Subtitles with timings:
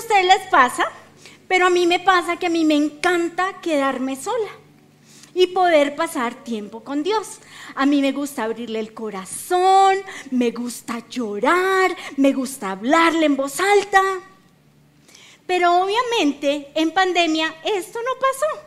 [0.00, 0.90] ustedes les pasa,
[1.46, 4.50] pero a mí me pasa que a mí me encanta quedarme sola
[5.34, 7.38] y poder pasar tiempo con Dios.
[7.74, 9.98] A mí me gusta abrirle el corazón,
[10.30, 14.02] me gusta llorar, me gusta hablarle en voz alta.
[15.46, 18.66] Pero obviamente en pandemia esto no pasó.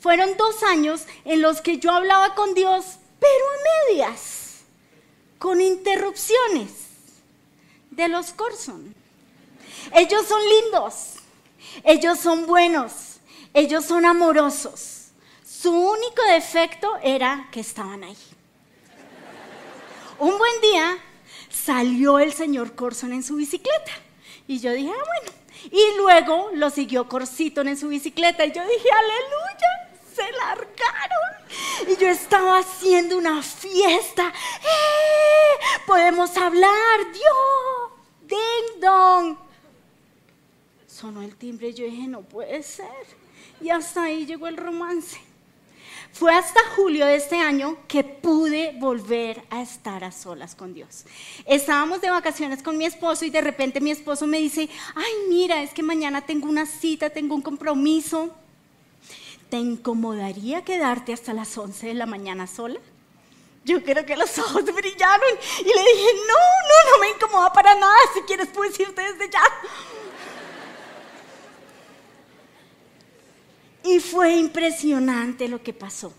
[0.00, 2.84] Fueron dos años en los que yo hablaba con Dios,
[3.20, 4.64] pero a medias,
[5.38, 6.70] con interrupciones
[7.90, 8.95] de los Corson.
[9.94, 11.14] Ellos son lindos,
[11.84, 13.20] ellos son buenos,
[13.54, 14.96] ellos son amorosos
[15.66, 18.16] su único defecto era que estaban ahí.
[20.20, 20.96] Un buen día
[21.50, 23.90] salió el señor Corson en su bicicleta.
[24.46, 25.36] Y yo dije, ah, bueno.
[25.72, 28.44] Y luego lo siguió Corsiton en su bicicleta.
[28.44, 31.88] Y yo dije, aleluya, se largaron.
[31.88, 34.28] Y yo estaba haciendo una fiesta.
[34.28, 35.80] ¡Eh!
[35.84, 37.95] Podemos hablar, Dios.
[40.96, 42.86] Sonó el timbre y yo dije, no puede ser.
[43.60, 45.18] Y hasta ahí llegó el romance.
[46.10, 51.04] Fue hasta julio de este año que pude volver a estar a solas con Dios.
[51.44, 55.62] Estábamos de vacaciones con mi esposo y de repente mi esposo me dice, ay mira,
[55.62, 58.34] es que mañana tengo una cita, tengo un compromiso.
[59.50, 62.80] ¿Te incomodaría quedarte hasta las 11 de la mañana sola?
[63.66, 66.38] Yo creo que los ojos brillaron y le dije, no,
[66.70, 69.42] no, no me incomoda para nada, si quieres puedes irte desde ya.
[73.86, 76.12] Y fue impresionante lo que pasó.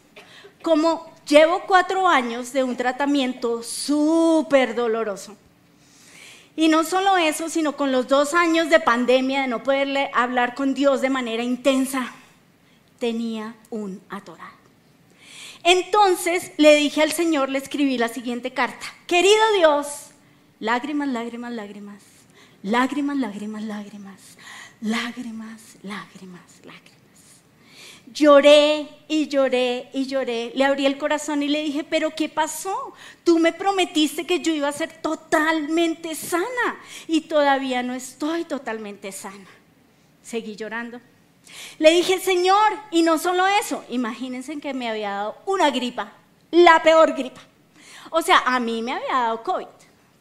[0.62, 5.36] Como llevo cuatro años de un tratamiento súper doloroso.
[6.56, 10.56] Y no solo eso, sino con los dos años de pandemia, de no poderle hablar
[10.56, 12.14] con Dios de manera intensa,
[13.00, 14.58] tenía un atorado.
[15.64, 18.86] Entonces le dije al Señor, le escribí la siguiente carta.
[19.06, 20.12] Querido Dios,
[20.60, 22.02] lágrimas, lágrimas, lágrimas,
[22.64, 24.22] lágrimas, lágrimas, lágrimas,
[24.82, 26.97] lágrimas, lágrimas, lágrimas.
[28.18, 30.52] Lloré y lloré y lloré.
[30.56, 32.94] Le abrí el corazón y le dije, pero ¿qué pasó?
[33.24, 39.12] Tú me prometiste que yo iba a ser totalmente sana y todavía no estoy totalmente
[39.12, 39.46] sana.
[40.24, 41.00] Seguí llorando.
[41.78, 46.12] Le dije, Señor, y no solo eso, imagínense que me había dado una gripa,
[46.50, 47.42] la peor gripa.
[48.10, 49.68] O sea, a mí me había dado COVID,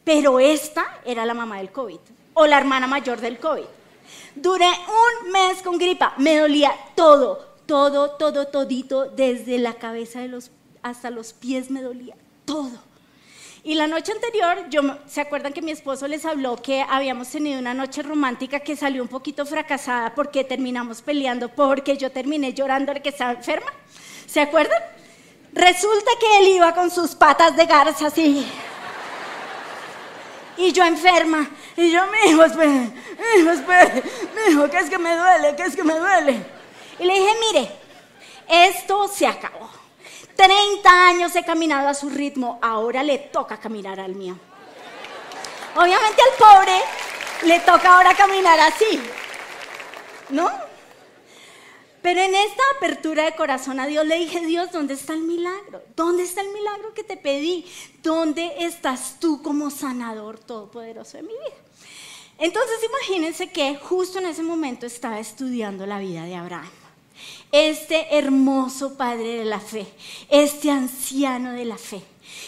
[0.04, 1.98] pero esta era la mamá del COVID
[2.34, 3.64] o la hermana mayor del COVID.
[4.34, 10.20] Duré un mes con gripa, me dolía todo, todo, todo, todito, desde la cabeza
[10.82, 12.70] hasta los pies me dolía, todo.
[13.64, 14.58] Y la noche anterior,
[15.08, 19.02] ¿se acuerdan que mi esposo les habló que habíamos tenido una noche romántica que salió
[19.02, 23.72] un poquito fracasada porque terminamos peleando, porque yo terminé llorando que estaba enferma?
[24.26, 24.80] ¿Se acuerdan?
[25.52, 28.46] Resulta que él iba con sus patas de garza así.
[30.58, 31.50] Y yo enferma.
[31.76, 34.02] Y yo, mi hijo, espere, mi hijo, espere,
[34.34, 36.55] mi hijo, que es que me duele, que es que me duele.
[36.98, 37.70] Y le dije, mire,
[38.48, 39.68] esto se acabó.
[40.36, 44.38] 30 años he caminado a su ritmo, ahora le toca caminar al mío.
[45.74, 46.80] Obviamente al pobre
[47.44, 49.00] le toca ahora caminar así,
[50.30, 50.50] ¿no?
[52.02, 55.82] Pero en esta apertura de corazón a Dios le dije, Dios, ¿dónde está el milagro?
[55.96, 57.66] ¿Dónde está el milagro que te pedí?
[58.02, 61.56] ¿Dónde estás tú como sanador todopoderoso de mi vida?
[62.38, 66.85] Entonces imagínense que justo en ese momento estaba estudiando la vida de Abraham
[67.52, 69.86] este hermoso padre de la fe,
[70.28, 72.02] este anciano de la fe.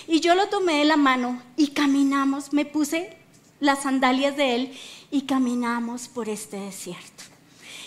[0.07, 3.17] Y yo lo tomé de la mano y caminamos, me puse
[3.61, 4.79] las sandalias de él
[5.11, 7.25] y caminamos por este desierto,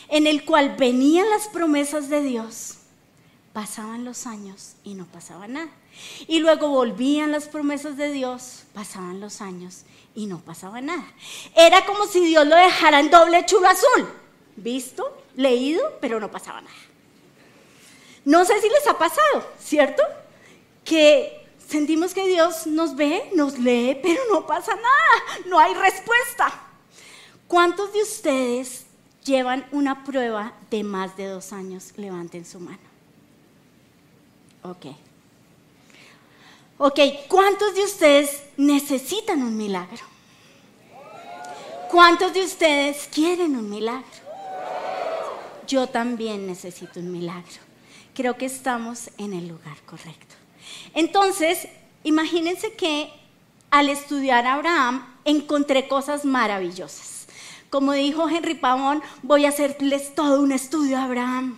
[0.09, 2.77] en el cual venían las promesas de Dios,
[3.53, 5.69] pasaban los años y no pasaba nada.
[6.27, 9.83] Y luego volvían las promesas de Dios, pasaban los años
[10.15, 11.05] y no pasaba nada.
[11.55, 14.07] Era como si Dios lo dejara en doble chulo azul,
[14.55, 16.90] visto, leído, pero no pasaba nada.
[18.25, 20.03] No sé si les ha pasado, ¿cierto?
[20.83, 26.51] Que sentimos que Dios nos ve, nos lee, pero no pasa nada, no hay respuesta.
[27.47, 28.85] ¿Cuántos de ustedes
[29.23, 31.93] llevan una prueba de más de dos años?
[31.97, 32.79] Levanten su mano.
[34.63, 34.85] Ok.
[36.77, 40.03] Ok, ¿cuántos de ustedes necesitan un milagro?
[41.89, 44.05] ¿Cuántos de ustedes quieren un milagro?
[45.67, 47.70] Yo también necesito un milagro
[48.13, 50.35] creo que estamos en el lugar correcto.
[50.93, 51.67] Entonces,
[52.03, 53.11] imagínense que
[53.69, 57.27] al estudiar a Abraham encontré cosas maravillosas.
[57.69, 61.57] Como dijo Henry Pavón, voy a hacerles todo un estudio a Abraham.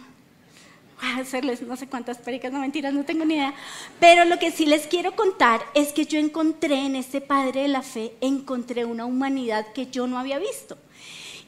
[1.01, 3.53] Voy a hacerles no sé cuántas pericas, no mentiras, no tengo ni idea.
[3.99, 7.67] Pero lo que sí les quiero contar es que yo encontré en este padre de
[7.67, 10.77] la fe, encontré una humanidad que yo no había visto.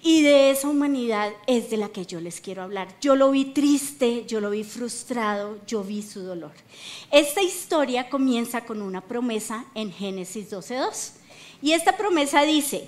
[0.07, 2.87] Y de esa humanidad es de la que yo les quiero hablar.
[3.01, 6.51] Yo lo vi triste, yo lo vi frustrado, yo vi su dolor.
[7.09, 11.13] Esta historia comienza con una promesa en Génesis 12.2.
[11.63, 12.87] Y esta promesa dice,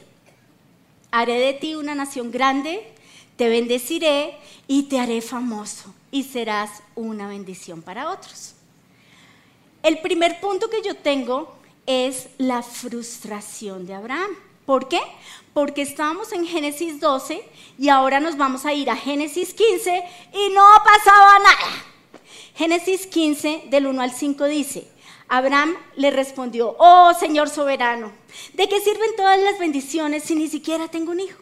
[1.10, 2.86] haré de ti una nación grande,
[3.36, 4.38] te bendeciré
[4.68, 8.54] y te haré famoso y serás una bendición para otros.
[9.82, 14.30] El primer punto que yo tengo es la frustración de Abraham.
[14.68, 15.00] ¿Por qué?
[15.54, 17.42] Porque estábamos en Génesis 12
[17.80, 20.04] y ahora nos vamos a ir a Génesis 15
[20.34, 21.86] y no pasaba nada.
[22.54, 24.86] Génesis 15 del 1 al 5 dice,
[25.30, 28.12] Abraham le respondió, oh Señor soberano,
[28.56, 31.42] ¿de qué sirven todas las bendiciones si ni siquiera tengo un hijo?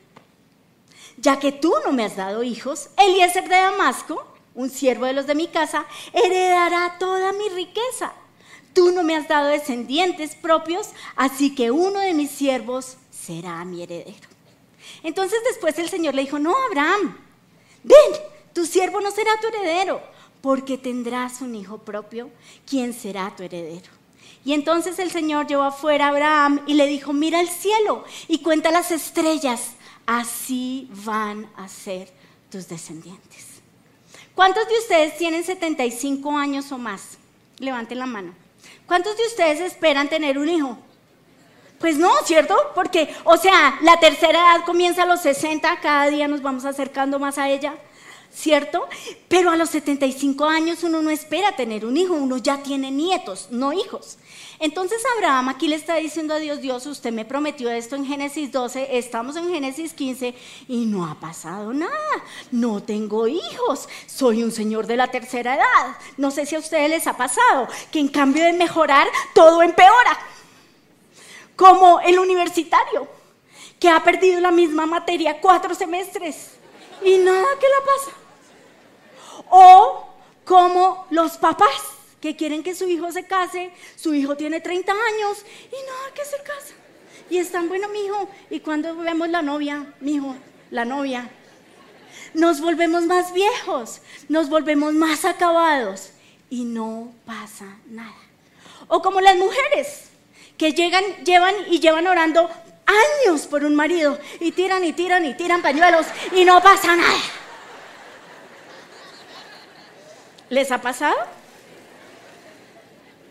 [1.18, 4.24] Ya que tú no me has dado hijos, Eliezer de Damasco,
[4.54, 8.14] un siervo de los de mi casa, heredará toda mi riqueza.
[8.76, 13.84] Tú no me has dado descendientes propios, así que uno de mis siervos será mi
[13.84, 14.28] heredero.
[15.04, 17.18] Entonces después el Señor le dijo, no, Abraham,
[17.84, 18.22] ven,
[18.54, 20.02] tu siervo no será tu heredero,
[20.42, 22.30] porque tendrás un hijo propio,
[22.68, 23.90] quien será tu heredero.
[24.44, 28.40] Y entonces el Señor llevó afuera a Abraham y le dijo, mira el cielo y
[28.40, 29.72] cuenta las estrellas,
[30.06, 32.12] así van a ser
[32.52, 33.56] tus descendientes.
[34.36, 37.18] ¿Cuántos de ustedes tienen 75 años o más?
[37.58, 38.34] Levanten la mano.
[38.86, 40.78] ¿Cuántos de ustedes esperan tener un hijo?
[41.80, 42.56] Pues no, ¿cierto?
[42.74, 47.20] Porque, o sea, la tercera edad comienza a los 60, cada día nos vamos acercando
[47.20, 47.74] más a ella.
[48.36, 48.88] ¿cierto?
[49.30, 53.48] Pero a los 75 años uno no espera tener un hijo, uno ya tiene nietos,
[53.50, 54.18] no hijos.
[54.60, 58.52] Entonces Abraham aquí le está diciendo a Dios, Dios, usted me prometió esto en Génesis
[58.52, 60.36] 12, estamos en Génesis 15
[60.68, 61.92] y no ha pasado nada,
[62.52, 65.98] no tengo hijos, soy un señor de la tercera edad.
[66.18, 70.20] No sé si a ustedes les ha pasado que en cambio de mejorar, todo empeora.
[71.56, 73.08] Como el universitario,
[73.80, 76.52] que ha perdido la misma materia cuatro semestres
[77.04, 78.12] y nada que la pasa.
[79.50, 80.08] O
[80.44, 81.82] como los papás
[82.22, 86.26] que quieren que su hijo se case, su hijo tiene 30 años y nada que
[86.26, 86.74] se casa.
[87.30, 90.36] Y están, bueno, mi hijo, y cuando vemos la novia, mi hijo,
[90.72, 91.30] la novia,
[92.34, 96.12] nos volvemos más viejos, nos volvemos más acabados
[96.50, 98.16] y no pasa nada.
[98.88, 100.05] O como las mujeres
[100.58, 102.50] que llegan, llevan y llevan orando
[102.86, 107.20] años por un marido y tiran y tiran y tiran pañuelos y no pasa nada.
[110.50, 111.16] ¿Les ha pasado?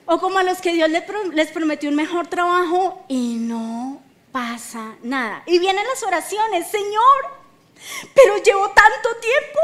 [0.06, 5.42] O como a los que Dios les prometió un mejor trabajo y no pasa nada.
[5.46, 7.30] Y vienen las oraciones, Señor,
[8.14, 9.58] pero llevo tanto tiempo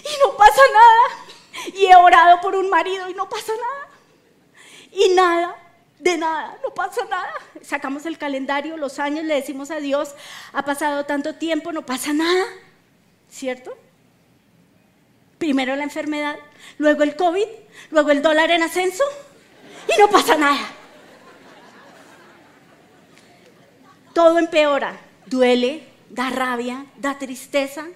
[0.00, 1.74] y no pasa nada.
[1.74, 3.88] Y he orado por un marido y no pasa nada.
[4.92, 5.56] Y nada,
[5.98, 7.32] de nada, no pasa nada.
[7.62, 10.14] Sacamos el calendario, los años, le decimos a Dios,
[10.52, 12.44] ha pasado tanto tiempo, no pasa nada.
[13.30, 13.76] ¿Cierto?
[15.38, 16.36] Primero la enfermedad,
[16.78, 17.46] luego el COVID,
[17.90, 19.04] luego el dólar en ascenso
[19.94, 20.70] y no pasa nada.
[24.14, 27.86] Todo empeora, duele, da rabia, da tristeza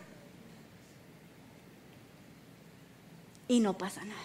[3.49, 4.21] y no pasa nada.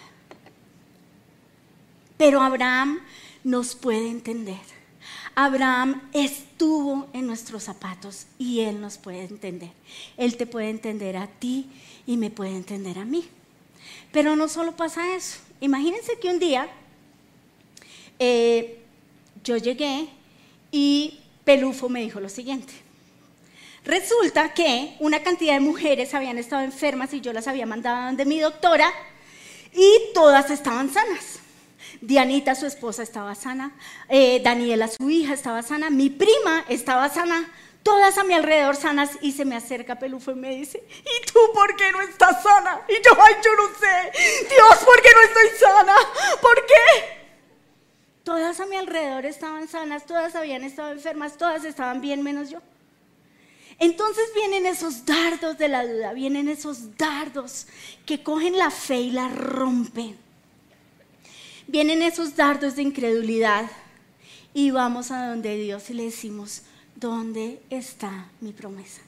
[2.18, 3.00] Pero Abraham
[3.46, 4.58] nos puede entender.
[5.36, 9.70] Abraham estuvo en nuestros zapatos y él nos puede entender.
[10.16, 11.70] Él te puede entender a ti
[12.08, 13.24] y me puede entender a mí.
[14.10, 15.38] Pero no solo pasa eso.
[15.60, 16.68] Imagínense que un día
[18.18, 18.80] eh,
[19.44, 20.08] yo llegué
[20.72, 22.72] y Pelufo me dijo lo siguiente.
[23.84, 28.24] Resulta que una cantidad de mujeres habían estado enfermas y yo las había mandado donde
[28.24, 28.92] mi doctora
[29.72, 31.45] y todas estaban sanas.
[32.00, 33.72] Dianita, su esposa, estaba sana.
[34.08, 35.90] Eh, Daniela, su hija, estaba sana.
[35.90, 37.48] Mi prima estaba sana
[37.86, 41.38] todas a mi alrededor sanas y se me acerca Pelufo y me dice, ¿y tú
[41.54, 42.80] por qué no estás sana?
[42.88, 45.94] Y yo, ay, yo no sé, Dios, ¿por qué no estoy sana?
[46.42, 47.16] ¿Por qué?
[48.24, 52.58] Todas a mi alrededor estaban sanas, todas habían estado enfermas, todas estaban bien menos yo.
[53.78, 57.68] Entonces vienen esos dardos de la duda, vienen esos dardos
[58.04, 60.25] que cogen la fe y la rompen.
[61.68, 63.68] Vienen esos dardos de incredulidad
[64.54, 66.62] y vamos a donde Dios y le decimos,
[66.94, 69.02] ¿dónde está mi promesa?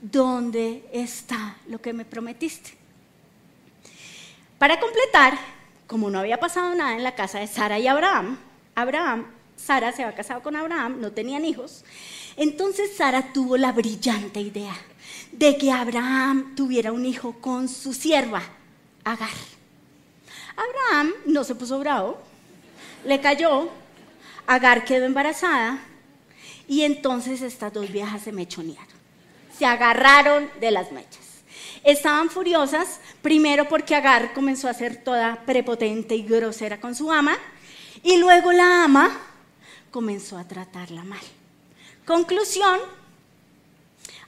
[0.00, 2.70] ¿Dónde está lo que me prometiste?
[4.58, 5.38] Para completar,
[5.86, 8.38] como no había pasado nada en la casa de Sara y Abraham,
[8.74, 11.84] Abraham, Sara se había casado con Abraham, no tenían hijos,
[12.36, 14.76] entonces Sara tuvo la brillante idea
[15.32, 18.42] de que Abraham tuviera un hijo con su sierva,
[19.04, 19.57] Agar.
[20.58, 22.18] Abraham no se puso bravo,
[23.04, 23.70] le cayó,
[24.46, 25.78] Agar quedó embarazada
[26.66, 28.98] y entonces estas dos viejas se mechonearon.
[29.56, 31.42] se agarraron de las mechas.
[31.84, 37.36] Estaban furiosas, primero porque Agar comenzó a ser toda prepotente y grosera con su ama,
[38.02, 39.10] y luego la ama
[39.90, 41.20] comenzó a tratarla mal.
[42.06, 42.78] Conclusión,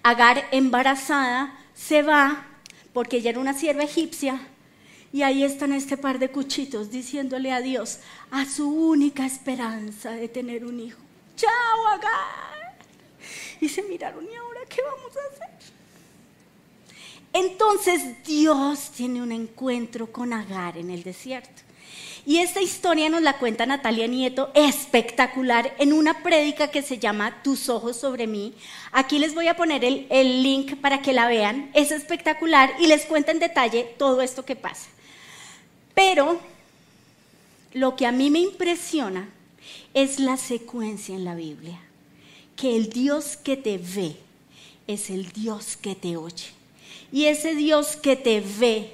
[0.03, 2.47] Agar embarazada se va
[2.93, 4.41] porque ella era una sierva egipcia
[5.13, 7.99] y ahí están este par de cuchitos diciéndole adiós
[8.31, 11.01] a su única esperanza de tener un hijo.
[11.37, 12.79] ¡Chao, Agar!
[13.61, 15.51] Y se miraron, ¿y ahora qué vamos a hacer?
[17.33, 21.63] Entonces Dios tiene un encuentro con Agar en el desierto.
[22.27, 27.43] Y esta historia nos la cuenta Natalia Nieto, espectacular, en una prédica que se llama
[27.43, 28.55] Tus ojos sobre mí.
[28.93, 31.71] Aquí les voy a poner el, el, link para que la vean.
[31.75, 34.89] Es espectacular y les cuenta en detalle todo esto que pasa.
[35.95, 36.41] Pero
[37.73, 39.29] lo que a mí me impresiona
[39.95, 41.81] es la secuencia en la Biblia.
[42.57, 44.17] Que el Dios que te ve
[44.87, 46.49] es el Dios que te oye.
[47.13, 48.93] Y ese Dios que te ve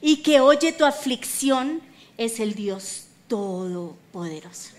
[0.00, 1.80] y que oye tu aflicción
[2.18, 4.70] es el Dios todopoderoso.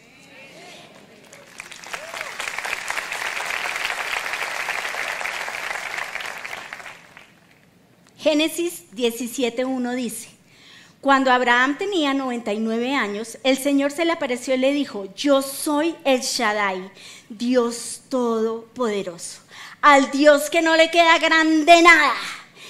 [8.17, 10.34] Génesis 17.1 dice,
[11.05, 15.93] cuando Abraham tenía 99 años, el Señor se le apareció y le dijo, yo soy
[16.03, 16.89] el Shaddai,
[17.29, 19.41] Dios todopoderoso,
[19.81, 22.11] al Dios que no le queda grande nada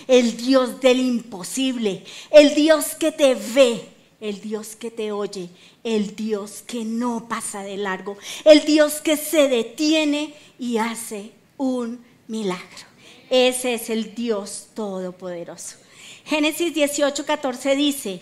[0.09, 3.87] el Dios del imposible, el Dios que te ve,
[4.19, 5.47] el Dios que te oye,
[5.85, 12.03] el Dios que no pasa de largo, el Dios que se detiene y hace un
[12.27, 12.85] milagro.
[13.29, 15.84] Ese es el Dios todopoderoso.
[16.25, 18.21] Génesis 18, 14 dice,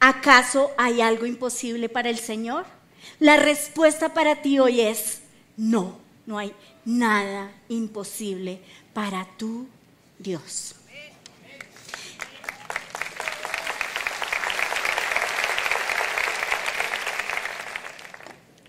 [0.00, 2.64] ¿acaso hay algo imposible para el Señor?
[3.18, 5.20] La respuesta para ti hoy es
[5.58, 6.54] no, no hay
[6.86, 8.58] nada imposible
[8.94, 9.66] para tu
[10.18, 10.76] Dios.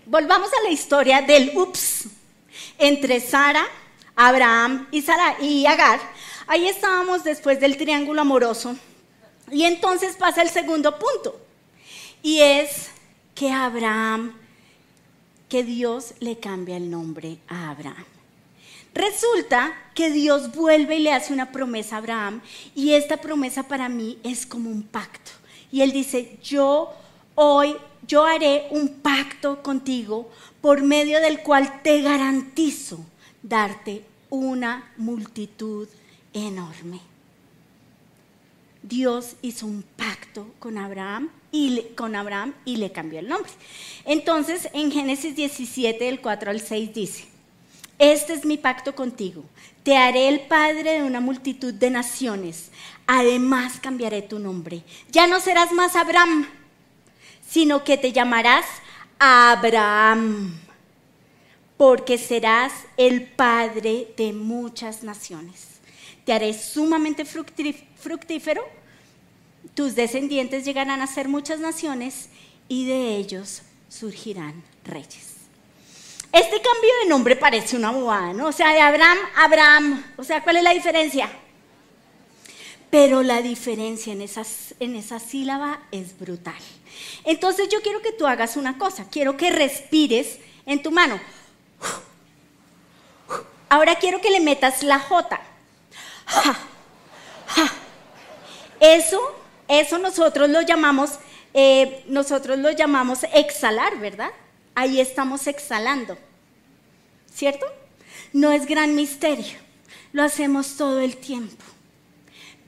[0.04, 2.04] Volvamos a la historia del ups
[2.76, 3.64] entre Sara,
[4.14, 6.00] Abraham y, Sara, y Agar.
[6.46, 8.76] Ahí estábamos después del triángulo amoroso.
[9.50, 11.38] Y entonces pasa el segundo punto.
[12.22, 12.90] Y es
[13.34, 14.34] que Abraham,
[15.48, 18.04] que Dios le cambia el nombre a Abraham.
[18.94, 22.40] Resulta que Dios vuelve y le hace una promesa a Abraham
[22.76, 25.32] y esta promesa para mí es como un pacto.
[25.72, 26.92] Y él dice, yo
[27.34, 33.04] hoy yo haré un pacto contigo por medio del cual te garantizo
[33.42, 35.88] darte una multitud
[36.34, 37.00] enorme.
[38.82, 43.50] Dios hizo un pacto con Abraham y le, con Abraham y le cambió el nombre.
[44.04, 47.24] Entonces, en Génesis 17, del 4 al 6 dice,
[47.98, 49.42] este es mi pacto contigo.
[49.82, 52.70] Te haré el padre de una multitud de naciones.
[53.06, 54.82] Además cambiaré tu nombre.
[55.10, 56.46] Ya no serás más Abraham
[57.54, 58.64] sino que te llamarás
[59.18, 60.58] Abraham,
[61.76, 65.73] porque serás el padre de muchas naciones.
[66.24, 68.64] Te haré sumamente fructífero,
[69.74, 72.28] tus descendientes llegarán a ser muchas naciones
[72.68, 75.34] y de ellos surgirán reyes.
[76.32, 78.48] Este cambio de nombre parece una bobada, ¿no?
[78.48, 80.04] O sea, de Abraham, Abraham.
[80.16, 81.30] O sea, ¿cuál es la diferencia?
[82.90, 86.58] Pero la diferencia en, en esa sílaba es brutal.
[87.24, 91.20] Entonces yo quiero que tú hagas una cosa, quiero que respires en tu mano.
[93.68, 95.40] Ahora quiero que le metas la J.
[98.80, 99.18] Eso,
[99.66, 101.18] eso nosotros lo llamamos,
[101.54, 104.30] eh, nosotros lo llamamos exhalar, ¿verdad?
[104.74, 106.18] Ahí estamos exhalando,
[107.32, 107.66] ¿cierto?
[108.32, 109.56] No es gran misterio,
[110.12, 111.64] lo hacemos todo el tiempo.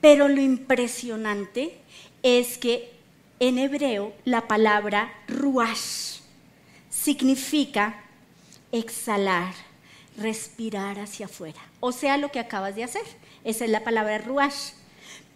[0.00, 1.78] Pero lo impresionante
[2.22, 2.92] es que
[3.38, 6.20] en hebreo la palabra ruash
[6.88, 8.02] significa
[8.72, 9.52] exhalar,
[10.16, 11.60] respirar hacia afuera.
[11.80, 13.04] O sea, lo que acabas de hacer.
[13.46, 14.72] Esa es la palabra ruash.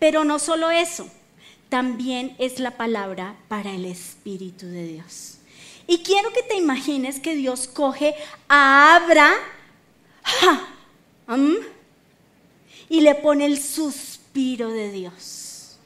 [0.01, 1.09] Pero no solo eso,
[1.69, 5.39] también es la palabra para el Espíritu de Dios.
[5.87, 8.15] Y quiero que te imagines que Dios coge
[8.49, 9.33] a Abra
[12.89, 15.79] y le pone el suspiro de Dios.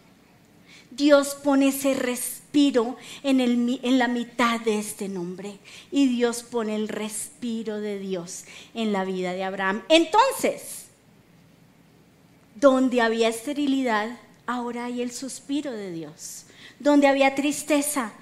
[0.91, 5.59] Dios pone ese respiro en, en, la mitad de este nombre
[5.91, 9.83] y Dios pone el respiro de Dios en la vida de Abraham.
[9.89, 10.84] Entonces,
[12.65, 16.47] donde había esterilidad, ahora hay el suspiro de Dios.
[16.79, 18.13] Donde había tristeza,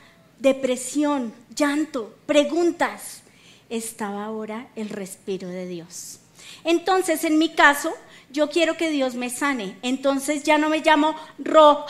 [0.40, 3.22] depresión, llanto, preguntas,
[3.68, 6.18] estaba ahora el respiro de Dios.
[6.64, 7.92] Entonces, en mi caso,
[8.32, 9.76] yo quiero que Dios me sane.
[9.80, 11.86] Entonces ya no me llamo Ro,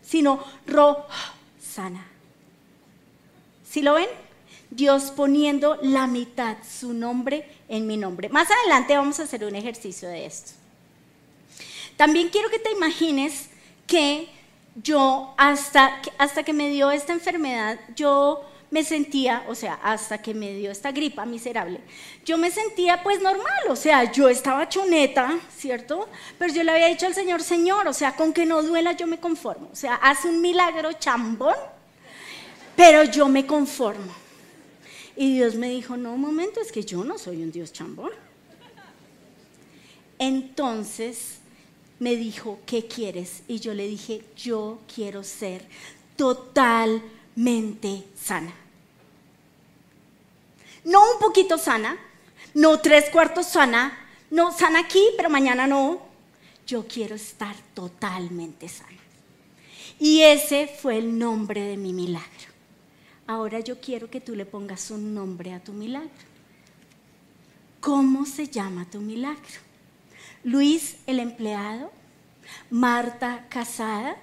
[0.00, 1.04] sino Ro
[1.60, 2.06] sana.
[3.68, 4.08] ¿Sí lo ven?
[4.70, 8.30] Dios poniendo la mitad, su nombre en mi nombre.
[8.30, 10.59] Más adelante vamos a hacer un ejercicio de esto.
[12.00, 13.50] También quiero que te imagines
[13.86, 14.26] que
[14.74, 18.40] yo hasta, hasta que me dio esta enfermedad, yo
[18.70, 21.78] me sentía, o sea, hasta que me dio esta gripa miserable,
[22.24, 26.08] yo me sentía pues normal, o sea, yo estaba choneta, ¿cierto?
[26.38, 29.06] Pero yo le había dicho al Señor, Señor, o sea, con que no duela yo
[29.06, 31.56] me conformo, o sea, hace un milagro chambón,
[32.76, 34.14] pero yo me conformo.
[35.16, 38.12] Y Dios me dijo, no, un momento, es que yo no soy un Dios chambón.
[40.18, 41.40] Entonces
[42.00, 43.42] me dijo, ¿qué quieres?
[43.46, 45.64] Y yo le dije, yo quiero ser
[46.16, 48.52] totalmente sana.
[50.84, 51.98] No un poquito sana,
[52.54, 53.96] no tres cuartos sana,
[54.30, 56.00] no sana aquí, pero mañana no.
[56.66, 58.98] Yo quiero estar totalmente sana.
[59.98, 62.50] Y ese fue el nombre de mi milagro.
[63.26, 66.08] Ahora yo quiero que tú le pongas un nombre a tu milagro.
[67.80, 69.69] ¿Cómo se llama tu milagro?
[70.44, 71.90] Luis el empleado,
[72.70, 74.16] Marta casada,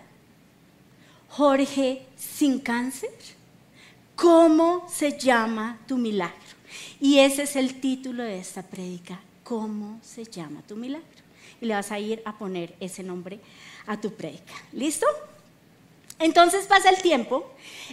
[1.30, 3.12] Jorge sin cáncer.
[4.16, 6.36] ¿Cómo se llama tu milagro?
[7.00, 9.20] Y ese es el título de esta prédica.
[9.44, 11.08] ¿Cómo se llama tu milagro?
[11.62, 13.40] Y le vas a ir a poner ese nombre
[13.86, 14.54] a tu prédica.
[14.74, 15.06] ¿Listo?
[16.20, 17.52] Entonces pasa el tiempo,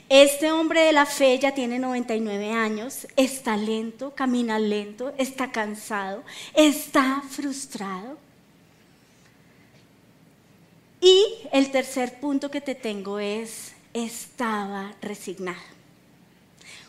[0.08, 6.24] este hombre de la fe ya tiene 99 años, está lento, camina lento, está cansado,
[6.54, 8.18] está frustrado.
[11.02, 15.74] Y el tercer punto que te tengo es, estaba resignado.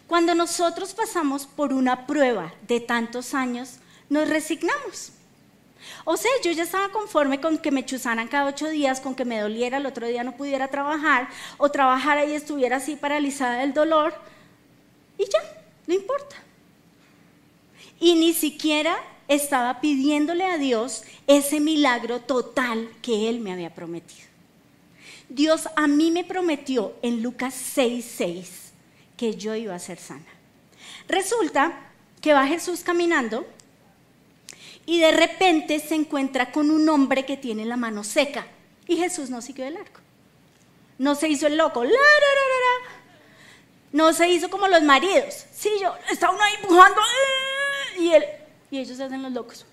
[0.08, 3.80] Cuando nosotros pasamos por una prueba de tantos años,
[4.10, 5.12] nos resignamos.
[6.04, 9.26] O sea, yo ya estaba conforme con que me chuzaran cada ocho días, con que
[9.26, 13.74] me doliera, el otro día no pudiera trabajar, o trabajara y estuviera así paralizada del
[13.74, 14.14] dolor,
[15.18, 15.40] y ya,
[15.88, 16.36] no importa.
[18.00, 24.26] Y ni siquiera estaba pidiéndole a Dios ese milagro total que Él me había prometido.
[25.30, 28.72] Dios a mí me prometió en Lucas 6:6
[29.18, 30.26] que yo iba a ser sana.
[31.08, 31.80] Resulta
[32.22, 33.46] que va Jesús caminando
[34.86, 38.48] y de repente se encuentra con un hombre que tiene la mano seca.
[38.88, 40.00] Y Jesús no siguió el arco.
[40.98, 41.84] No se hizo el loco.
[43.92, 45.46] no se hizo como los maridos.
[45.54, 48.24] Sí, yo está uno ahí empujando eh, y, él,
[48.72, 49.66] y hacen los locos.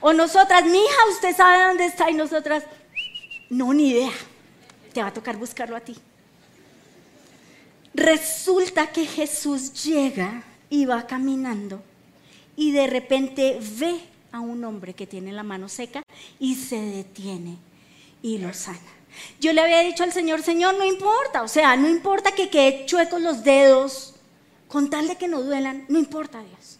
[0.00, 2.64] O nosotras, mi hija, usted sabe dónde está y nosotras,
[3.50, 4.12] no, ni idea.
[4.94, 5.96] Te va a tocar buscarlo a ti.
[7.92, 11.82] Resulta que Jesús llega y va caminando
[12.60, 13.98] y de repente ve
[14.32, 16.02] a un hombre que tiene la mano seca
[16.38, 17.56] y se detiene
[18.20, 18.78] y lo sana.
[19.40, 22.84] Yo le había dicho al Señor, Señor, no importa, o sea, no importa que quede
[22.84, 24.14] chuecos los dedos,
[24.68, 26.78] con tal de que no duelan, no importa Dios.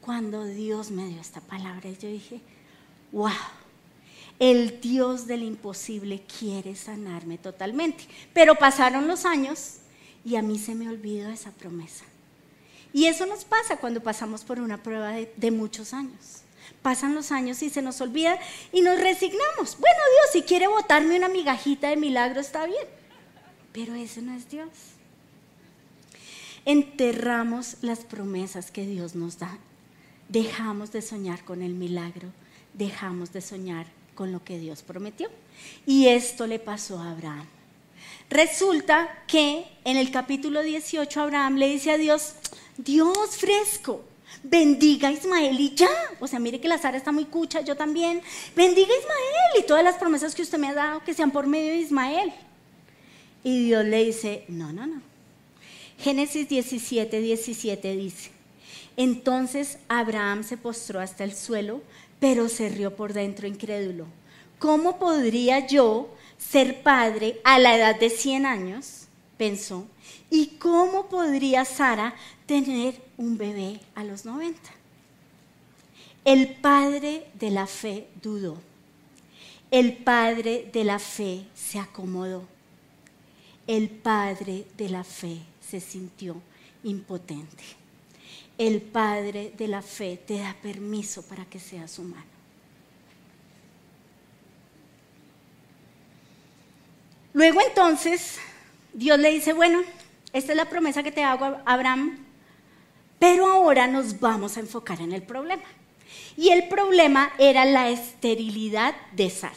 [0.00, 2.40] Cuando Dios me dio esta palabra, yo dije,
[3.12, 3.30] wow,
[4.40, 8.04] el Dios del imposible quiere sanarme totalmente.
[8.32, 9.76] Pero pasaron los años
[10.24, 12.04] y a mí se me olvidó esa promesa.
[12.92, 16.42] Y eso nos pasa cuando pasamos por una prueba de, muchos años.
[16.82, 18.38] Pasan los años y se nos olvida
[18.72, 19.78] y nos resignamos.
[19.78, 22.86] Bueno, Dios, si quiere botarme una migajita de milagro, está bien.
[23.72, 24.68] Pero ese no es Dios.
[26.64, 29.58] Enterramos las promesas que Dios nos da.
[30.28, 32.28] Dejamos de soñar con el milagro.
[32.74, 35.28] Dejamos de soñar con lo que Dios prometió.
[35.86, 37.46] Y esto le pasó a Abraham.
[38.30, 42.34] Resulta que en el capítulo 18 Abraham le dice a Dios,
[42.78, 44.04] Dios fresco,
[44.42, 45.90] bendiga a Ismael y ya.
[46.20, 48.22] O sea, mire que la Sara está muy cucha, yo también.
[48.54, 51.46] Bendiga a Ismael y todas las promesas que usted me ha dado que sean por
[51.48, 52.32] medio de Ismael.
[53.42, 55.02] Y Dios le dice, no, no, no.
[55.98, 58.30] Génesis 17, 17 dice,
[58.96, 61.82] entonces Abraham se postró hasta el suelo,
[62.20, 64.06] pero se rió por dentro incrédulo.
[64.60, 69.07] ¿Cómo podría yo ser padre a la edad de 100 años?
[69.38, 69.86] Pensó.
[70.28, 72.14] ¿Y cómo podría Sara
[72.48, 74.58] tener un bebé a los 90.
[76.24, 78.56] El padre de la fe dudó.
[79.70, 82.44] El padre de la fe se acomodó.
[83.66, 86.40] El padre de la fe se sintió
[86.84, 87.64] impotente.
[88.56, 92.38] El padre de la fe te da permiso para que seas humano.
[97.34, 98.38] Luego entonces
[98.92, 99.80] Dios le dice, bueno,
[100.32, 102.18] esta es la promesa que te hago Abraham,
[103.18, 105.64] pero ahora nos vamos a enfocar en el problema.
[106.36, 109.54] Y el problema era la esterilidad de Sara.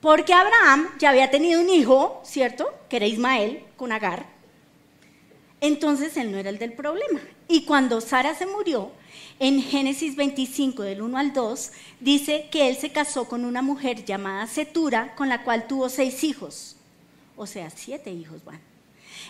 [0.00, 2.68] Porque Abraham ya había tenido un hijo, ¿cierto?
[2.88, 4.26] Que era Ismael, con Agar.
[5.60, 7.20] Entonces él no era el del problema.
[7.48, 8.92] Y cuando Sara se murió,
[9.40, 14.04] en Génesis 25, del 1 al 2, dice que él se casó con una mujer
[14.04, 16.76] llamada Setura, con la cual tuvo seis hijos.
[17.36, 18.67] O sea, siete hijos van.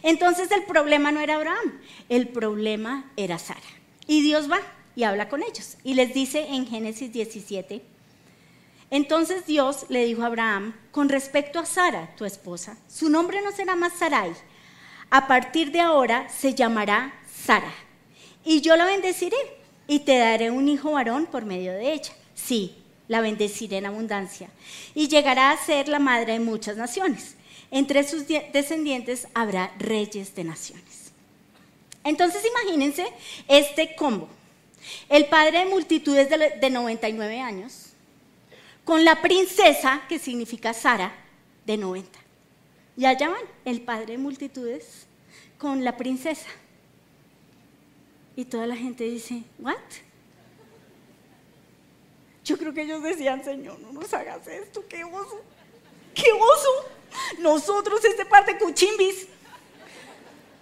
[0.03, 3.61] Entonces el problema no era Abraham, el problema era Sara.
[4.07, 4.61] Y Dios va
[4.97, 5.77] y habla con ellos.
[5.85, 7.83] Y les dice en Génesis 17,
[8.91, 13.53] entonces Dios le dijo a Abraham, con respecto a Sara, tu esposa, su nombre no
[13.53, 14.33] será más Sarai,
[15.11, 17.15] a partir de ahora se llamará
[17.45, 17.73] Sara.
[18.45, 19.37] Y yo la bendeciré
[19.87, 22.13] y te daré un hijo varón por medio de ella.
[22.35, 22.77] Sí,
[23.09, 24.49] la bendeciré en abundancia.
[24.95, 27.37] Y llegará a ser la madre de muchas naciones.
[27.71, 31.13] Entre sus descendientes habrá reyes de naciones.
[32.05, 33.07] Entonces imagínense
[33.47, 34.29] este combo.
[35.09, 37.93] El padre de multitudes de 99 años,
[38.85, 41.13] con la princesa, que significa Sara,
[41.67, 42.19] de 90.
[42.97, 45.07] Ya llaman el padre de multitudes
[45.59, 46.49] con la princesa.
[48.35, 49.77] Y toda la gente dice, ¿what?
[52.45, 55.43] Yo creo que ellos decían, Señor, no nos hagas esto, qué oso,
[56.15, 56.98] qué oso.
[57.39, 59.27] Nosotros, este par de cuchimbis.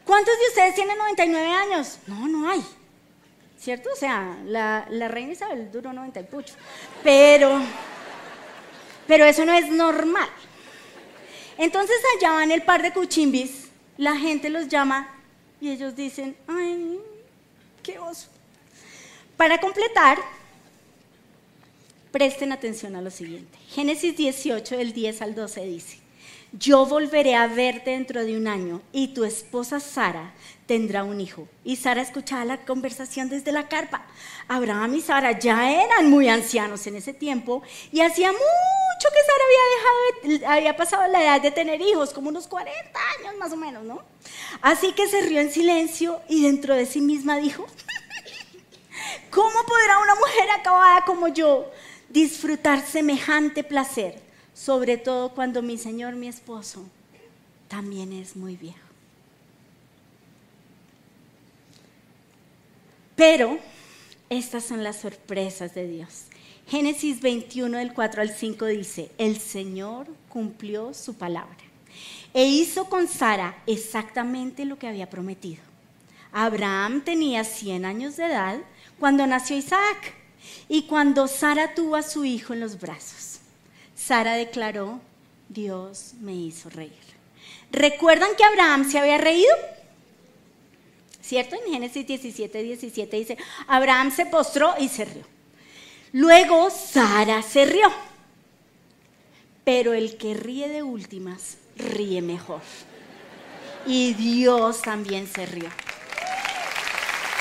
[0.05, 1.99] ¿Cuántos de ustedes tienen 99 años?
[2.07, 2.65] No, no hay.
[3.59, 3.91] ¿Cierto?
[3.93, 6.55] O sea, la, reina Isabel duró 90 y pucho.
[7.03, 7.61] Pero,
[9.07, 10.29] pero eso no es normal.
[11.59, 15.09] Entonces allá van el par de cuchimbis, la gente los llama
[15.61, 17.01] y ellos dicen, ay,
[17.83, 18.29] qué oso.
[19.37, 20.19] Para completar,
[22.13, 23.59] presten atención a lo siguiente.
[23.69, 25.99] Génesis 18, del 10 al 12 dice,
[26.53, 30.33] yo volveré a verte dentro de un año y tu esposa Sara
[30.67, 31.49] tendrá un hijo.
[31.65, 34.07] Y Sara escuchaba la conversación desde la carpa.
[34.49, 39.45] Abraham y Sara ya eran muy ancianos en ese tiempo y hacía mucho que Sara
[39.45, 42.73] había, dejado había pasado la edad de tener hijos, como unos 40
[43.19, 44.03] años más o menos, ¿no?
[44.63, 47.67] Así que se rió en silencio y dentro de sí misma dijo,
[49.31, 51.71] ¿cómo podrá una mujer acabada como yo
[52.09, 54.26] disfrutar semejante placer?
[54.57, 56.83] Sobre todo cuando mi Señor, mi esposo,
[57.69, 58.79] también es muy viejo.
[63.15, 63.59] Pero
[64.31, 66.25] estas son las sorpresas de Dios.
[66.67, 71.57] Génesis 21 del 4 al 5 dice, el Señor cumplió su palabra
[72.33, 75.63] e hizo con Sara exactamente lo que había prometido.
[76.33, 78.59] Abraham tenía 100 años de edad
[78.99, 80.15] cuando nació Isaac
[80.69, 83.36] y cuando Sara tuvo a su hijo en los brazos.
[84.07, 85.01] Sara declaró,
[85.49, 86.93] Dios me hizo reír.
[87.73, 89.53] ¿Recuerdan que Abraham se había reído?
[91.21, 91.57] ¿Cierto?
[91.57, 95.25] En Génesis 17, 17 dice, Abraham se postró y se rió.
[96.13, 97.93] Luego Sara se rió.
[99.65, 102.63] Pero el que ríe de últimas, ríe mejor.
[103.87, 105.69] Y Dios también se rió.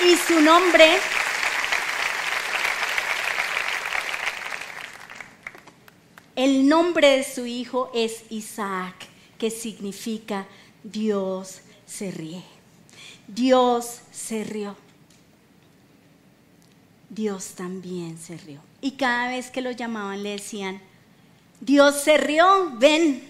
[0.04, 0.96] Y su nombre
[6.36, 9.06] El nombre de su hijo es Isaac,
[9.38, 10.46] que significa
[10.84, 12.42] Dios se ríe.
[13.26, 14.76] Dios se rió.
[17.08, 18.60] Dios también se rió.
[18.82, 20.80] Y cada vez que lo llamaban le decían,
[21.60, 23.22] Dios se rió, ven.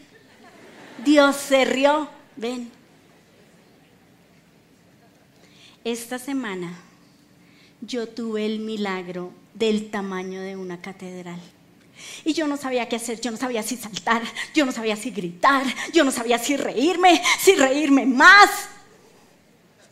[1.05, 2.71] Dios se rió, ven.
[5.85, 6.77] Esta semana
[7.81, 11.41] yo tuve el milagro del tamaño de una catedral.
[12.25, 14.23] Y yo no sabía qué hacer, yo no sabía si saltar,
[14.55, 18.51] yo no sabía si gritar, yo no sabía si reírme, si reírme más,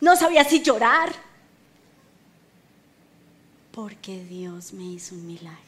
[0.01, 1.13] no sabía si llorar.
[3.71, 5.59] Porque Dios me hizo un milagro.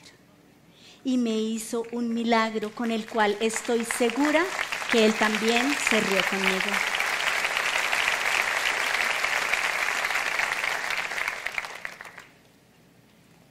[1.04, 4.44] Y me hizo un milagro con el cual estoy segura
[4.92, 6.98] que Él también se rió conmigo.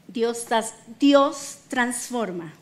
[0.09, 0.46] Dios,
[0.99, 2.53] Dios transforma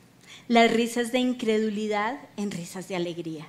[0.48, 3.46] las risas de incredulidad en risas de alegría.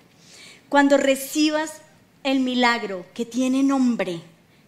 [0.70, 1.82] Cuando recibas
[2.24, 4.22] el milagro que tiene nombre,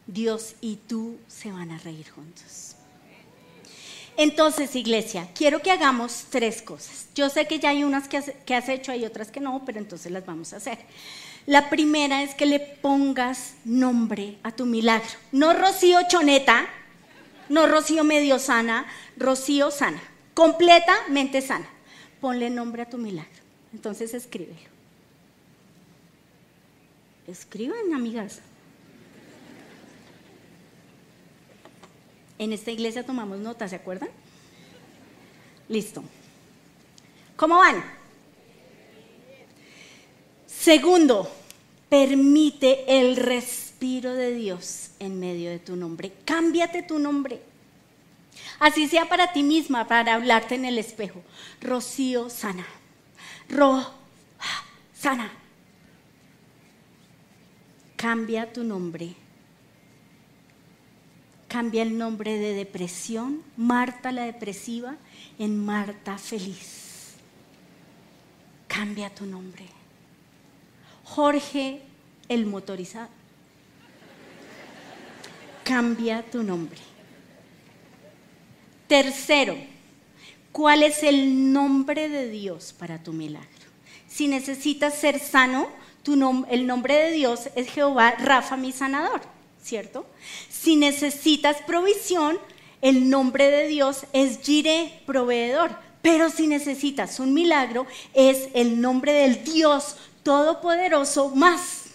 [0.05, 2.75] Dios y tú se van a reír juntos.
[4.15, 7.07] Entonces, iglesia, quiero que hagamos tres cosas.
[7.13, 8.17] Yo sé que ya hay unas que
[8.55, 10.79] has, hecho, hay otras que no, pero entonces las vamos a hacer.
[11.45, 15.07] La primera es que le pongas nombre a tu milagro.
[15.31, 16.67] No Rocío Choneta,
[17.47, 18.87] no Rocío medio sana,
[19.17, 20.01] Rocío sana,
[20.33, 21.76] completamente sana
[22.21, 23.41] ponle nombre a tu milagro.
[23.73, 24.57] Entonces escríbelo.
[27.27, 28.39] Escriban, amigas.
[32.39, 34.09] En esta iglesia tomamos notas, ¿se acuerdan?
[35.67, 36.03] Listo.
[37.35, 37.83] ¿Cómo van?
[40.45, 41.29] Segundo,
[41.89, 46.13] permite el respiro de Dios en medio de tu nombre.
[46.25, 47.41] Cámbiate tu nombre.
[48.59, 51.21] Así sea para ti misma, para hablarte en el espejo.
[51.61, 52.65] Rocío sana.
[53.49, 53.85] Ro
[54.93, 55.31] sana.
[57.95, 59.15] Cambia tu nombre.
[61.47, 64.95] Cambia el nombre de depresión, Marta la depresiva,
[65.39, 67.13] en Marta feliz.
[68.67, 69.65] Cambia tu nombre.
[71.05, 71.81] Jorge
[72.27, 73.09] el motorizado.
[75.63, 76.79] Cambia tu nombre.
[78.87, 79.57] Tercero,
[80.51, 83.47] ¿cuál es el nombre de Dios para tu milagro?
[84.07, 85.67] Si necesitas ser sano,
[86.49, 89.21] el nombre de Dios es Jehová Rafa, mi sanador,
[89.61, 90.05] ¿cierto?
[90.49, 92.37] Si necesitas provisión,
[92.81, 95.75] el nombre de Dios es Jireh, proveedor.
[96.01, 101.87] Pero si necesitas un milagro, es el nombre del Dios Todopoderoso más.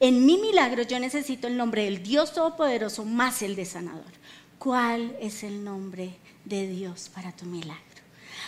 [0.00, 4.19] En mi milagro yo necesito el nombre del Dios Todopoderoso más el de sanador.
[4.60, 6.10] ¿Cuál es el nombre
[6.44, 7.80] de Dios para tu milagro?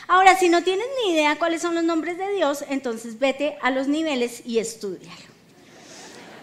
[0.07, 3.71] Ahora, si no tienes ni idea cuáles son los nombres de Dios, entonces vete a
[3.71, 5.33] los niveles y estudialo.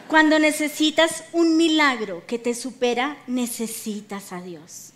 [0.08, 4.89] Cuando necesitas un milagro que te supera, necesitas a Dios.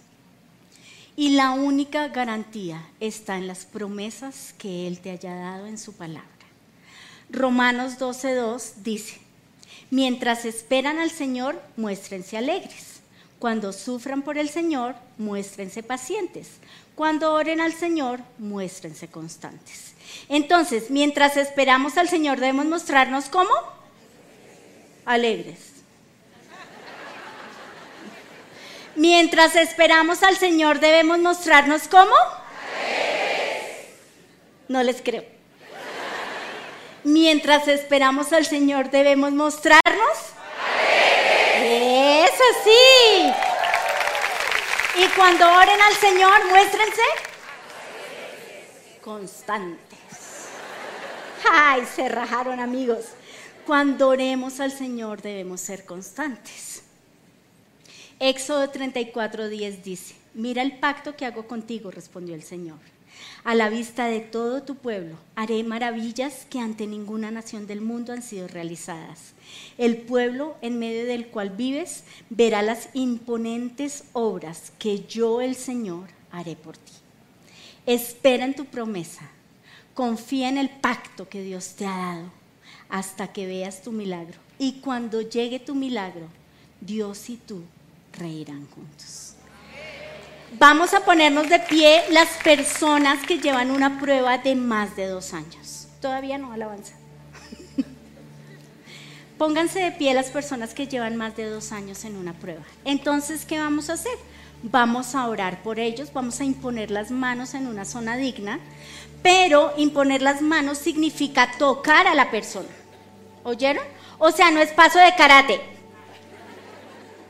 [1.15, 5.93] Y la única garantía está en las promesas que Él te haya dado en su
[5.93, 6.27] palabra.
[7.29, 9.19] Romanos 12.2 dice,
[9.91, 12.92] mientras esperan al Señor, muéstrense alegres.
[13.43, 16.47] Cuando sufran por el Señor, muéstrense pacientes.
[16.95, 19.95] Cuando oren al Señor, muéstrense constantes.
[20.29, 23.51] Entonces, mientras esperamos al Señor, debemos mostrarnos como
[25.03, 25.60] alegres.
[28.95, 33.88] Mientras esperamos al Señor, debemos mostrarnos como alegres.
[34.69, 35.25] No les creo.
[37.03, 40.34] Mientras esperamos al Señor, debemos mostrarnos
[42.33, 43.31] eso sí.
[45.03, 47.01] Y cuando oren al Señor, muéstrense
[49.01, 50.47] constantes.
[51.51, 53.05] Ay, se rajaron amigos.
[53.65, 56.83] Cuando oremos al Señor debemos ser constantes.
[58.19, 62.92] Éxodo 34, 10 dice, mira el pacto que hago contigo, respondió el Señor
[63.43, 68.13] a la vista de todo tu pueblo haré maravillas que ante ninguna nación del mundo
[68.13, 69.33] han sido realizadas.
[69.77, 76.07] El pueblo en medio del cual vives verá las imponentes obras que yo el Señor
[76.31, 76.93] haré por ti.
[77.86, 79.29] Espera en tu promesa,
[79.93, 82.43] confía en el pacto que Dios te ha dado
[82.89, 84.39] hasta que veas tu milagro.
[84.59, 86.27] Y cuando llegue tu milagro,
[86.79, 87.63] Dios y tú
[88.13, 89.32] reirán juntos.
[90.59, 95.33] Vamos a ponernos de pie las personas que llevan una prueba de más de dos
[95.33, 95.87] años.
[95.99, 96.93] Todavía no, alabanza.
[99.37, 102.61] Pónganse de pie las personas que llevan más de dos años en una prueba.
[102.85, 104.13] Entonces, ¿qué vamos a hacer?
[104.61, 108.59] Vamos a orar por ellos, vamos a imponer las manos en una zona digna,
[109.23, 112.69] pero imponer las manos significa tocar a la persona.
[113.43, 113.83] ¿Oyeron?
[114.19, 115.61] O sea, no es paso de karate.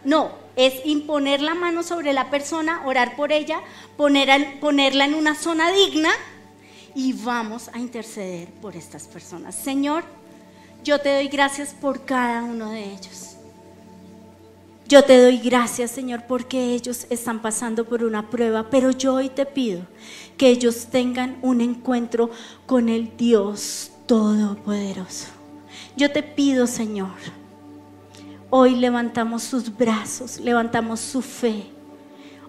[0.03, 3.61] No, es imponer la mano sobre la persona, orar por ella,
[3.97, 6.09] ponerla en una zona digna
[6.95, 9.55] y vamos a interceder por estas personas.
[9.55, 10.03] Señor,
[10.83, 13.29] yo te doy gracias por cada uno de ellos.
[14.87, 19.29] Yo te doy gracias, Señor, porque ellos están pasando por una prueba, pero yo hoy
[19.29, 19.81] te pido
[20.37, 22.29] que ellos tengan un encuentro
[22.65, 25.27] con el Dios Todopoderoso.
[25.95, 27.15] Yo te pido, Señor,
[28.55, 31.63] Hoy levantamos sus brazos, levantamos su fe.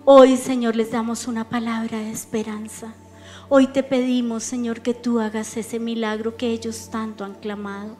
[0.04, 2.92] Hoy, Señor, les damos una palabra de esperanza.
[3.48, 7.96] Hoy te pedimos, Señor, que tú hagas ese milagro que ellos tanto han clamado.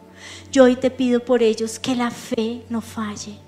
[0.52, 3.38] Yo hoy te pido por ellos que la fe no falle.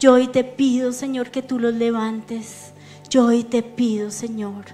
[0.00, 2.72] Yo hoy te pido, Señor, que tú los levantes.
[3.08, 4.64] Yo hoy te pido, Señor,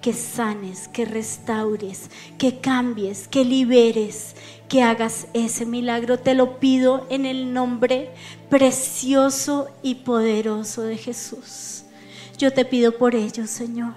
[0.00, 4.36] que sanes, que restaures, que cambies, que liberes,
[4.68, 6.18] que hagas ese milagro.
[6.18, 8.10] Te lo pido en el nombre
[8.48, 11.84] precioso y poderoso de Jesús.
[12.38, 13.94] Yo te pido por ellos, Señor.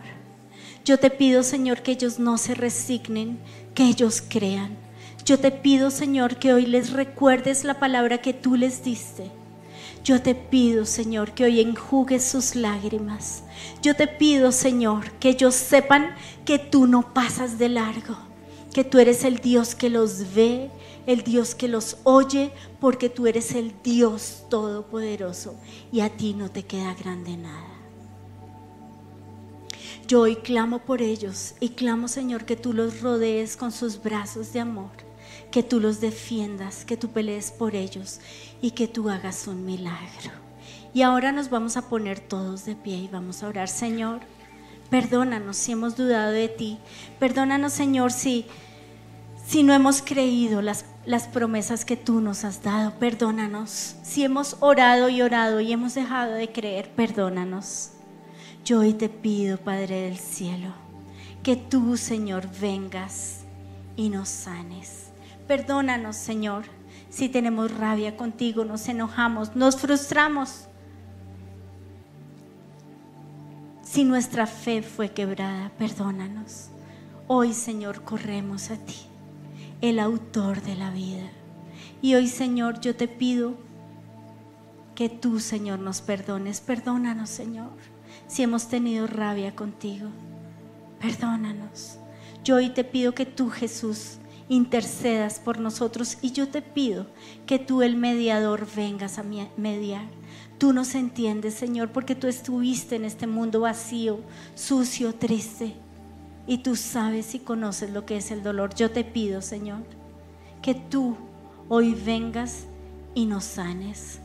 [0.85, 3.39] Yo te pido, Señor, que ellos no se resignen,
[3.75, 4.77] que ellos crean.
[5.25, 9.29] Yo te pido, Señor, que hoy les recuerdes la palabra que tú les diste.
[10.03, 13.43] Yo te pido, Señor, que hoy enjugues sus lágrimas.
[13.81, 18.28] Yo te pido, Señor, que ellos sepan que tú no pasas de largo
[18.73, 20.69] que tú eres el Dios que los ve,
[21.05, 25.55] el Dios que los oye, porque tú eres el Dios todopoderoso
[25.91, 27.67] y a ti no te queda grande nada.
[30.07, 34.53] Yo hoy clamo por ellos y clamo, Señor, que tú los rodees con sus brazos
[34.53, 34.89] de amor,
[35.51, 38.19] que tú los defiendas, que tú pelees por ellos
[38.61, 40.31] y que tú hagas un milagro.
[40.93, 44.21] Y ahora nos vamos a poner todos de pie y vamos a orar, Señor.
[44.89, 46.79] Perdónanos si hemos dudado de ti.
[47.19, 48.45] Perdónanos, Señor, si,
[49.45, 52.93] si no hemos creído las, las promesas que tú nos has dado.
[52.99, 53.95] Perdónanos.
[54.03, 57.91] Si hemos orado y orado y hemos dejado de creer, perdónanos.
[58.65, 60.73] Yo hoy te pido, Padre del cielo,
[61.43, 63.41] que tú, Señor, vengas
[63.95, 65.07] y nos sanes.
[65.47, 66.65] Perdónanos, Señor,
[67.09, 70.68] si tenemos rabia contigo, nos enojamos, nos frustramos.
[73.89, 76.69] Si nuestra fe fue quebrada, perdónanos.
[77.27, 78.95] Hoy, Señor, corremos a ti,
[79.81, 81.27] el autor de la vida.
[82.01, 83.55] Y hoy, Señor, yo te pido
[84.93, 86.61] que tú, Señor, nos perdones.
[86.61, 87.71] Perdónanos, Señor
[88.27, 90.09] si hemos tenido rabia contigo.
[90.99, 91.97] Perdónanos.
[92.43, 97.07] Yo hoy te pido que tú, Jesús, intercedas por nosotros y yo te pido
[97.45, 100.05] que tú, el mediador, vengas a mediar.
[100.59, 104.19] Tú nos entiendes, Señor, porque tú estuviste en este mundo vacío,
[104.55, 105.73] sucio, triste.
[106.47, 108.75] Y tú sabes y conoces lo que es el dolor.
[108.75, 109.79] Yo te pido, Señor,
[110.61, 111.15] que tú
[111.69, 112.65] hoy vengas
[113.15, 114.19] y nos sanes.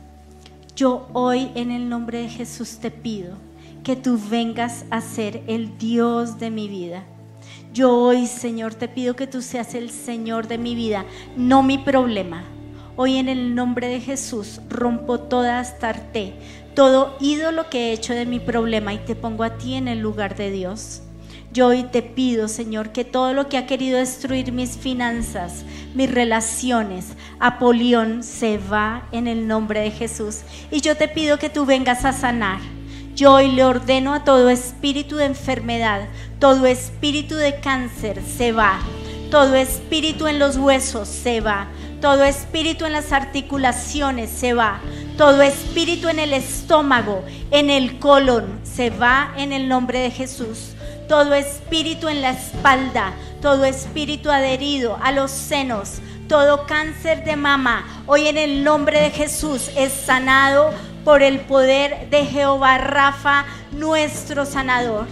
[0.75, 3.37] Yo hoy en el nombre de Jesús te pido
[3.85, 7.05] que tú vengas a ser el Dios de mi vida.
[7.73, 11.05] Yo hoy, Señor, te pido que tú seas el Señor de mi vida,
[11.37, 12.43] no mi problema.
[12.97, 16.33] Hoy en el nombre de Jesús rompo toda astarte,
[16.75, 19.99] todo ídolo que he hecho de mi problema y te pongo a ti en el
[19.99, 21.01] lugar de Dios.
[21.51, 26.11] Yo hoy te pido, Señor, que todo lo que ha querido destruir mis finanzas, mis
[26.11, 30.41] relaciones, Apolión, se va en el nombre de Jesús.
[30.71, 32.59] Y yo te pido que tú vengas a sanar
[33.15, 38.81] yo hoy le ordeno a todo espíritu de enfermedad, todo espíritu de cáncer se va,
[39.31, 41.69] todo espíritu en los huesos se va,
[42.05, 44.79] todo espíritu en las articulaciones se va,
[45.17, 50.75] todo espíritu en el estómago, en el colon se va en el nombre de Jesús.
[51.09, 55.93] Todo espíritu en la espalda, todo espíritu adherido a los senos,
[56.29, 62.11] todo cáncer de mama, hoy en el nombre de Jesús es sanado por el poder
[62.11, 65.07] de Jehová Rafa, nuestro sanador.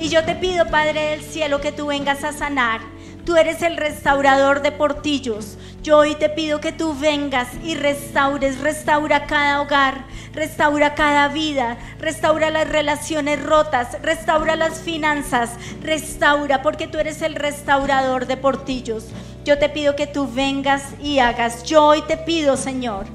[0.00, 2.80] Y yo te pido, Padre del cielo, que tú vengas a sanar.
[3.26, 5.58] Tú eres el restaurador de portillos.
[5.88, 11.78] Yo hoy te pido que tú vengas y restaures, restaura cada hogar, restaura cada vida,
[11.98, 19.06] restaura las relaciones rotas, restaura las finanzas, restaura, porque tú eres el restaurador de portillos.
[19.46, 21.62] Yo te pido que tú vengas y hagas.
[21.62, 23.06] Yo hoy te pido, Señor,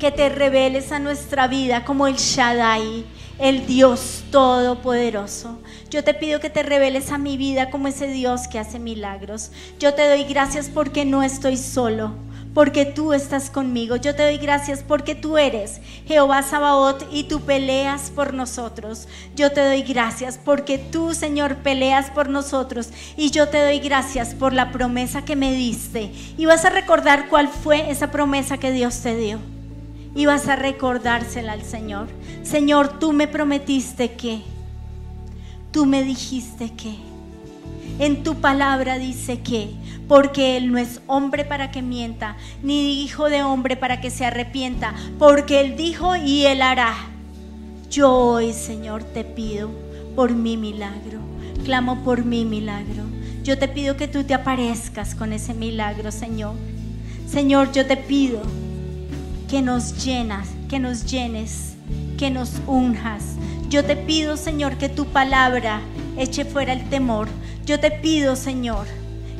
[0.00, 3.04] que te reveles a nuestra vida como el Shaddai,
[3.38, 5.58] el Dios todopoderoso.
[5.90, 9.50] Yo te pido que te reveles a mi vida como ese Dios que hace milagros.
[9.78, 12.12] Yo te doy gracias porque no estoy solo,
[12.54, 13.96] porque tú estás conmigo.
[13.96, 19.06] Yo te doy gracias porque tú eres Jehová Sabaoth y tú peleas por nosotros.
[19.34, 22.88] Yo te doy gracias porque tú, Señor, peleas por nosotros.
[23.16, 26.10] Y yo te doy gracias por la promesa que me diste.
[26.38, 29.55] Y vas a recordar cuál fue esa promesa que Dios te dio
[30.16, 32.08] y vas a recordársela al Señor.
[32.42, 34.40] Señor, tú me prometiste que,
[35.70, 36.96] tú me dijiste que,
[37.98, 39.70] en tu palabra dice que,
[40.08, 44.24] porque Él no es hombre para que mienta, ni hijo de hombre para que se
[44.24, 46.94] arrepienta, porque Él dijo y Él hará.
[47.90, 49.70] Yo hoy, Señor, te pido
[50.14, 51.20] por mi milagro,
[51.64, 53.04] clamo por mi milagro.
[53.42, 56.54] Yo te pido que tú te aparezcas con ese milagro, Señor.
[57.28, 58.40] Señor, yo te pido
[59.48, 61.74] que nos llenas, que nos llenes,
[62.18, 63.22] que nos unjas.
[63.68, 65.80] Yo te pido, Señor, que tu palabra
[66.16, 67.28] eche fuera el temor.
[67.64, 68.86] Yo te pido, Señor,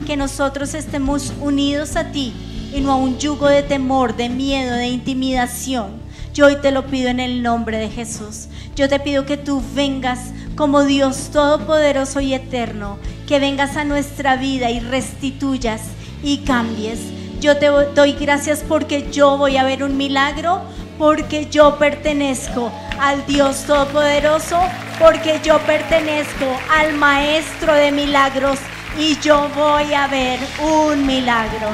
[0.07, 2.33] que nosotros estemos unidos a ti
[2.75, 6.07] y no a un yugo de temor, de miedo, de intimidación.
[6.35, 8.49] Yo hoy te lo pido en el nombre de Jesús.
[8.77, 14.37] Yo te pido que tú vengas como Dios todopoderoso y eterno, que vengas a nuestra
[14.37, 15.83] vida y restituyas
[16.23, 17.01] y cambies
[17.41, 20.63] yo te doy gracias porque yo voy a ver un milagro,
[20.99, 24.59] porque yo pertenezco al Dios Todopoderoso,
[24.99, 28.59] porque yo pertenezco al Maestro de milagros
[28.99, 31.69] y yo voy a ver un milagro.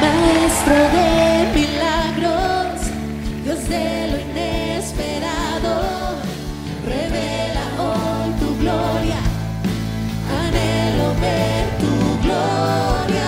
[0.00, 2.80] Maestro de milagros,
[3.44, 5.72] Dios de lo inesperado,
[6.84, 9.20] revela hoy tu gloria,
[10.40, 13.27] anhelo ver tu gloria.